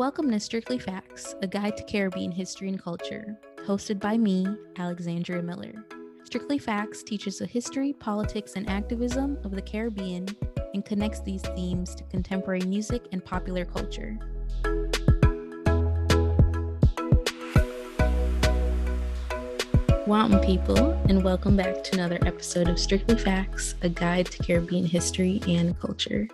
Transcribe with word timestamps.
Welcome 0.00 0.30
to 0.30 0.40
Strictly 0.40 0.78
Facts, 0.78 1.34
a 1.42 1.46
guide 1.46 1.76
to 1.76 1.82
Caribbean 1.82 2.32
history 2.32 2.70
and 2.70 2.82
culture, 2.82 3.36
hosted 3.66 4.00
by 4.00 4.16
me, 4.16 4.46
Alexandria 4.78 5.42
Miller. 5.42 5.74
Strictly 6.24 6.56
Facts 6.56 7.02
teaches 7.02 7.36
the 7.36 7.44
history, 7.44 7.92
politics, 7.92 8.54
and 8.56 8.66
activism 8.70 9.36
of 9.44 9.50
the 9.50 9.60
Caribbean 9.60 10.26
and 10.72 10.86
connects 10.86 11.20
these 11.20 11.42
themes 11.42 11.94
to 11.96 12.04
contemporary 12.04 12.62
music 12.62 13.08
and 13.12 13.22
popular 13.22 13.66
culture. 13.66 14.18
Wanton 20.06 20.40
people, 20.40 20.92
and 21.10 21.22
welcome 21.22 21.58
back 21.58 21.84
to 21.84 21.92
another 21.96 22.18
episode 22.24 22.68
of 22.68 22.78
Strictly 22.78 23.18
Facts, 23.18 23.74
a 23.82 23.90
guide 23.90 24.24
to 24.30 24.42
Caribbean 24.42 24.86
history 24.86 25.42
and 25.46 25.78
culture. 25.78 26.26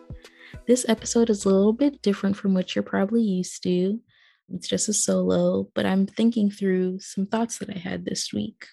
This 0.66 0.84
episode 0.88 1.30
is 1.30 1.44
a 1.44 1.48
little 1.48 1.72
bit 1.72 2.02
different 2.02 2.36
from 2.36 2.54
what 2.54 2.74
you're 2.74 2.82
probably 2.82 3.22
used 3.22 3.62
to. 3.62 4.00
It's 4.52 4.68
just 4.68 4.88
a 4.88 4.92
solo, 4.92 5.68
but 5.74 5.86
I'm 5.86 6.06
thinking 6.06 6.50
through 6.50 7.00
some 7.00 7.26
thoughts 7.26 7.58
that 7.58 7.70
I 7.70 7.78
had 7.78 8.04
this 8.04 8.32
week. 8.32 8.66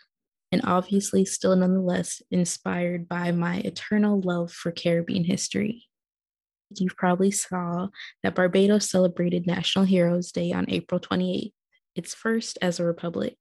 And 0.51 0.61
obviously, 0.65 1.25
still 1.25 1.55
nonetheless 1.55 2.21
inspired 2.29 3.09
by 3.09 3.31
my 3.31 3.57
eternal 3.57 4.21
love 4.21 4.51
for 4.51 4.71
Caribbean 4.71 5.23
history. 5.23 5.87
You 6.75 6.89
probably 6.95 7.31
saw 7.31 7.87
that 8.21 8.35
Barbados 8.35 8.89
celebrated 8.89 9.47
National 9.47 9.85
Heroes 9.85 10.31
Day 10.31 10.51
on 10.51 10.65
April 10.69 10.99
28th, 10.99 11.53
its 11.95 12.13
first 12.13 12.57
as 12.61 12.79
a 12.79 12.85
republic. 12.85 13.37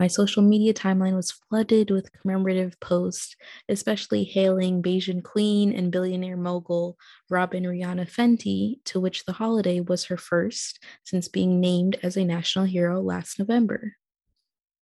My 0.00 0.06
social 0.06 0.42
media 0.42 0.72
timeline 0.72 1.14
was 1.14 1.30
flooded 1.30 1.90
with 1.90 2.10
commemorative 2.10 2.80
posts, 2.80 3.36
especially 3.68 4.24
hailing 4.24 4.82
Bajan 4.82 5.22
queen 5.22 5.74
and 5.74 5.92
billionaire 5.92 6.38
mogul 6.38 6.96
Robyn 7.28 7.64
Rihanna 7.64 8.10
Fenty, 8.10 8.82
to 8.86 8.98
which 8.98 9.26
the 9.26 9.34
holiday 9.34 9.78
was 9.78 10.06
her 10.06 10.16
first 10.16 10.82
since 11.04 11.28
being 11.28 11.60
named 11.60 11.98
as 12.02 12.16
a 12.16 12.24
national 12.24 12.64
hero 12.64 13.02
last 13.02 13.38
November. 13.38 13.96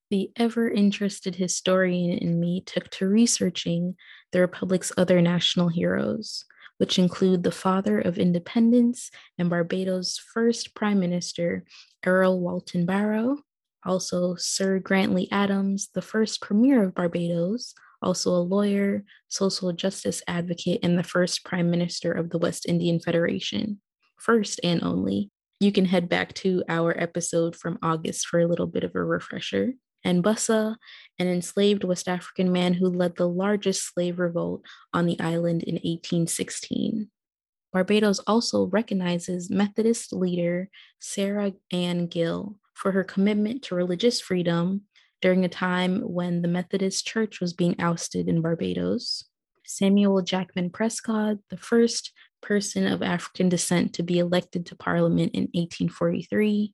The 0.09 0.31
ever 0.37 0.71
interested 0.71 1.35
historian 1.35 2.17
in 2.17 2.39
me 2.39 2.63
took 2.65 2.89
to 2.91 3.09
researching 3.09 3.97
the 4.31 4.41
Republic's 4.41 4.93
other 4.97 5.21
national 5.21 5.67
heroes, 5.67 6.45
which 6.77 6.97
include 6.97 7.43
the 7.43 7.51
father 7.51 7.99
of 7.99 8.19
independence 8.19 9.11
and 9.37 9.51
Barbados' 9.51 10.17
first 10.33 10.77
prime 10.77 11.01
minister, 11.01 11.65
Errol 12.07 12.39
Walton 12.39 12.87
Barrow, 12.87 13.39
also 13.85 14.35
Sir 14.37 14.79
Grantley 14.79 15.29
Adams, 15.31 15.89
the 15.95 16.03
first 16.03 16.41
Premier 16.41 16.85
of 16.85 16.95
Barbados, 16.95 17.75
also 18.03 18.31
a 18.31 18.39
lawyer, 18.43 19.05
social 19.29 19.73
justice 19.73 20.23
advocate, 20.29 20.81
and 20.83 20.99
the 20.99 21.03
first 21.03 21.45
Prime 21.45 21.71
Minister 21.71 22.13
of 22.13 22.31
the 22.31 22.39
West 22.39 22.67
Indian 22.67 23.01
Federation. 23.01 23.81
First 24.17 24.61
and 24.63 24.83
only. 24.83 25.31
You 25.61 25.73
can 25.73 25.87
head 25.87 26.09
back 26.09 26.35
to 26.35 26.63
our 26.69 26.97
episode 26.97 27.57
from 27.57 27.79
August 27.83 28.27
for 28.27 28.39
a 28.39 28.47
little 28.47 28.67
bit 28.67 28.85
of 28.85 28.95
a 28.95 29.03
refresher. 29.03 29.73
And 30.05 30.23
Bussa, 30.23 30.77
an 31.19 31.27
enslaved 31.27 31.83
West 31.83 32.09
African 32.09 32.53
man 32.53 32.75
who 32.75 32.87
led 32.87 33.17
the 33.17 33.29
largest 33.29 33.93
slave 33.93 34.21
revolt 34.21 34.63
on 34.95 35.07
the 35.07 35.19
island 35.19 35.65
in 35.65 35.75
1816. 35.75 37.11
Barbados 37.73 38.21
also 38.21 38.67
recognizes 38.67 39.51
Methodist 39.51 40.13
leader 40.13 40.71
Sarah 41.01 41.53
Ann 41.73 42.07
Gill, 42.07 42.59
for 42.79 42.93
her 42.93 43.03
commitment 43.03 43.63
to 43.65 43.75
religious 43.75 44.21
freedom 44.21 44.83
during 45.21 45.45
a 45.45 45.49
time 45.49 46.01
when 46.01 46.43
the 46.43 46.49
Methodist 46.49 47.05
Church 47.07 47.41
was 47.41 47.53
being 47.53 47.75
ousted 47.81 48.29
in 48.29 48.41
Barbados. 48.41 49.25
Samuel 49.67 50.23
Jackman 50.23 50.71
Prescod, 50.71 51.41
the 51.51 51.57
first 51.57 52.13
person 52.41 52.87
of 52.87 53.03
African 53.03 53.49
descent 53.49 53.95
to 53.95 54.05
be 54.05 54.21
elected 54.21 54.65
to 54.67 54.77
Parliament 54.77 55.33
in 55.35 55.43
1843. 55.53 56.73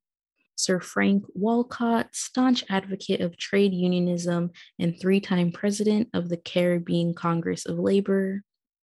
Sir 0.56 0.78
Frank 0.78 1.24
Walcott, 1.34 2.14
staunch 2.14 2.64
advocate 2.68 3.20
of 3.20 3.36
trade 3.38 3.72
unionism 3.72 4.50
and 4.78 5.00
three 5.00 5.20
time 5.20 5.50
president 5.50 6.10
of 6.12 6.28
the 6.28 6.36
Caribbean 6.36 7.14
Congress 7.14 7.66
of 7.66 7.78
Labor. 7.78 8.42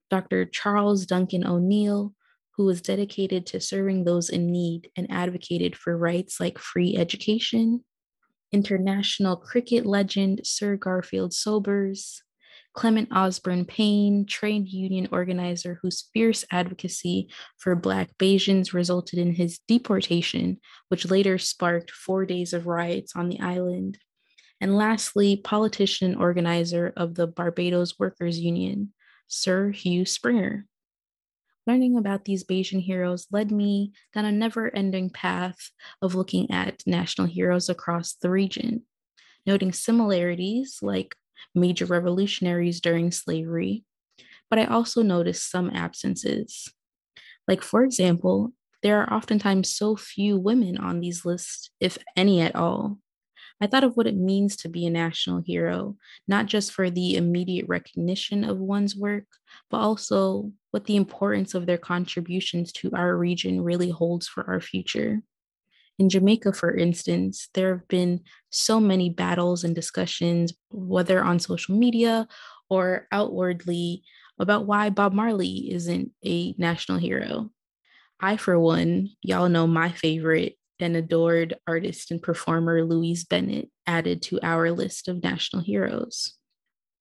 Dr. 0.10 0.46
Charles 0.46 1.06
Duncan 1.06 1.46
O'Neal, 1.48 2.14
who 2.56 2.66
was 2.66 2.82
dedicated 2.82 3.46
to 3.48 3.62
serving 3.62 4.04
those 4.04 4.30
in 4.30 4.52
need 4.52 4.90
and 4.96 5.10
advocated 5.10 5.76
for 5.76 5.98
rights 5.98 6.40
like 6.40 6.60
free 6.60 6.96
education, 6.98 7.84
international 8.52 9.38
cricket 9.38 9.86
legend 9.86 10.42
Sir 10.44 10.76
Garfield 10.76 11.34
Sobers, 11.34 12.22
Clement 12.74 13.10
Osbourne 13.12 13.66
Payne, 13.66 14.26
trade 14.26 14.68
union 14.68 15.10
organizer 15.12 15.80
whose 15.82 16.10
fierce 16.14 16.46
advocacy 16.52 17.30
for 17.58 17.76
Black 17.76 18.18
Bajans 18.18 18.74
resulted 18.74 19.20
in 19.20 19.34
his 19.34 19.60
deportation, 19.68 20.60
which 20.88 21.10
later 21.10 21.38
sparked 21.38 21.92
four 21.92 22.26
days 22.26 22.54
of 22.54 22.68
riots 22.68 23.14
on 23.16 23.30
the 23.30 23.40
island. 23.40 23.98
And 24.62 24.78
lastly, 24.78 25.38
politician 25.38 26.12
and 26.12 26.22
organizer 26.22 26.94
of 26.96 27.16
the 27.16 27.28
Barbados 27.28 27.98
Workers 28.00 28.40
Union, 28.40 28.94
Sir 29.28 29.72
Hugh 29.72 30.06
Springer. 30.06 30.66
Learning 31.68 31.96
about 31.96 32.26
these 32.26 32.44
Bajan 32.44 32.82
heroes 32.82 33.28
led 33.32 33.52
me 33.52 33.94
down 34.14 34.26
a 34.26 34.32
never 34.32 34.76
ending 34.76 35.10
path 35.10 35.72
of 36.02 36.16
looking 36.16 36.50
at 36.50 36.82
national 36.88 37.28
heroes 37.28 37.70
across 37.70 38.14
the 38.14 38.32
region, 38.32 38.84
noting 39.46 39.72
similarities 39.72 40.80
like 40.82 41.16
major 41.54 41.86
revolutionaries 41.86 42.82
during 42.82 43.12
slavery, 43.12 43.84
but 44.50 44.58
I 44.58 44.66
also 44.66 45.04
noticed 45.04 45.50
some 45.50 45.70
absences. 45.70 46.74
Like, 47.48 47.62
for 47.62 47.84
example, 47.84 48.54
there 48.82 49.00
are 49.02 49.14
oftentimes 49.14 49.70
so 49.70 49.96
few 49.96 50.40
women 50.40 50.78
on 50.78 51.00
these 51.00 51.26
lists, 51.26 51.70
if 51.80 51.98
any 52.16 52.42
at 52.42 52.56
all. 52.56 52.98
I 53.60 53.68
thought 53.68 53.84
of 53.84 53.96
what 53.96 54.08
it 54.08 54.16
means 54.16 54.58
to 54.58 54.70
be 54.70 54.88
a 54.88 54.90
national 54.90 55.42
hero, 55.42 55.96
not 56.28 56.48
just 56.48 56.72
for 56.72 56.90
the 56.90 57.16
immediate 57.16 57.68
recognition 57.68 58.44
of 58.44 58.58
one's 58.58 58.96
work, 58.96 59.26
but 59.70 59.78
also 59.78 60.52
what 60.72 60.86
the 60.86 60.96
importance 60.96 61.54
of 61.54 61.66
their 61.66 61.78
contributions 61.78 62.72
to 62.72 62.92
our 62.94 63.16
region 63.16 63.62
really 63.62 63.90
holds 63.90 64.28
for 64.28 64.50
our 64.50 64.62
future. 64.62 65.22
In 66.00 66.10
Jamaica, 66.10 66.54
for 66.54 66.76
instance, 66.76 67.50
there 67.54 67.76
have 67.76 67.88
been 67.88 68.22
so 68.50 68.80
many 68.80 69.10
battles 69.10 69.64
and 69.64 69.76
discussions, 69.76 70.54
whether 70.72 71.24
on 71.24 71.40
social 71.40 71.78
media 71.78 72.28
or 72.70 73.08
outwardly, 73.12 74.04
about 74.40 74.66
why 74.66 74.90
Bob 74.90 75.14
Marley 75.14 75.72
isn't 75.72 76.12
a 76.26 76.56
national 76.58 76.98
hero. 76.98 77.52
I, 78.20 78.38
for 78.38 78.58
one, 78.60 79.10
y'all 79.22 79.50
know 79.50 79.68
my 79.68 79.92
favorite 79.92 80.58
and 80.80 80.96
adored 80.96 81.56
artist 81.68 82.10
and 82.10 82.22
performer 82.22 82.84
Louise 82.84 83.24
Bennett 83.24 83.70
added 83.86 84.24
to 84.24 84.40
our 84.42 84.72
list 84.72 85.08
of 85.08 85.22
national 85.22 85.62
heroes. 85.62 86.34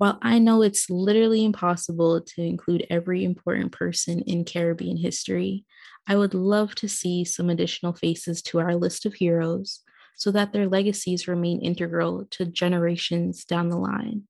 While 0.00 0.18
I 0.22 0.38
know 0.38 0.62
it's 0.62 0.88
literally 0.88 1.44
impossible 1.44 2.22
to 2.22 2.42
include 2.42 2.86
every 2.88 3.22
important 3.22 3.72
person 3.72 4.20
in 4.22 4.46
Caribbean 4.46 4.96
history, 4.96 5.66
I 6.06 6.16
would 6.16 6.32
love 6.32 6.74
to 6.76 6.88
see 6.88 7.22
some 7.22 7.50
additional 7.50 7.92
faces 7.92 8.40
to 8.44 8.60
our 8.60 8.76
list 8.76 9.04
of 9.04 9.12
heroes 9.12 9.80
so 10.16 10.30
that 10.30 10.54
their 10.54 10.66
legacies 10.70 11.28
remain 11.28 11.60
integral 11.60 12.24
to 12.30 12.46
generations 12.46 13.44
down 13.44 13.68
the 13.68 13.76
line. 13.76 14.22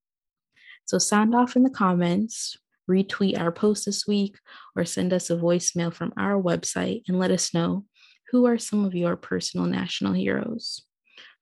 So 0.83 0.97
sound 0.97 1.33
off 1.33 1.55
in 1.55 1.63
the 1.63 1.69
comments, 1.69 2.57
retweet 2.89 3.39
our 3.39 3.53
post 3.53 3.85
this 3.85 4.05
week, 4.05 4.37
or 4.75 4.83
send 4.83 5.13
us 5.13 5.29
a 5.29 5.37
voicemail 5.37 5.93
from 5.93 6.11
our 6.17 6.33
website 6.33 7.03
and 7.07 7.17
let 7.17 7.31
us 7.31 7.53
know 7.53 7.85
who 8.31 8.45
are 8.45 8.57
some 8.57 8.83
of 8.83 8.93
your 8.93 9.15
personal 9.15 9.67
national 9.67 10.11
heroes? 10.11 10.83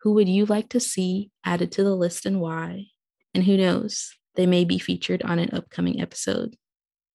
Who 0.02 0.14
would 0.14 0.30
you 0.30 0.46
like 0.46 0.70
to 0.70 0.80
see 0.80 1.32
added 1.44 1.72
to 1.72 1.84
the 1.84 1.96
list 1.96 2.28
and 2.28 2.40
why? 2.40 2.90
And 3.34 3.44
who 3.44 3.58
knows, 3.58 4.16
they 4.40 4.48
may 4.48 4.64
be 4.64 4.80
featured 4.80 5.22
on 5.24 5.38
an 5.38 5.50
upcoming 5.52 6.00
episode. 6.00 6.56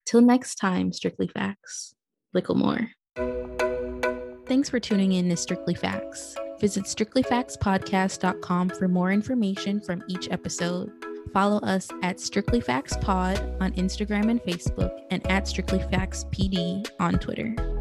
Till 0.04 0.20
next 0.20 0.56
time, 0.56 0.92
Strictly 0.92 1.26
Facts. 1.26 1.94
Licklemore. 2.36 2.90
Thanks 4.46 4.68
for 4.68 4.78
tuning 4.78 5.12
in 5.12 5.30
to 5.30 5.36
Strictly 5.38 5.74
Facts. 5.74 6.36
Visit 6.60 6.84
strictlyfactspodcast.com 6.84 8.68
for 8.68 8.88
more 8.88 9.10
information 9.10 9.80
from 9.80 10.02
each 10.06 10.30
episode. 10.30 10.92
Follow 11.32 11.60
us 11.60 11.88
at 12.02 12.20
Strictly 12.20 12.60
Facts 12.60 12.94
Pod 13.00 13.38
on 13.58 13.72
Instagram 13.72 14.30
and 14.30 14.42
Facebook 14.42 14.94
and 15.10 15.26
at 15.30 15.48
Strictly 15.48 15.78
Facts 15.90 16.24
PD 16.24 16.86
on 17.00 17.18
Twitter. 17.18 17.73